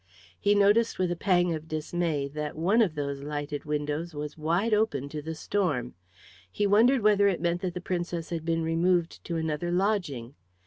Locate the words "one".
2.57-2.81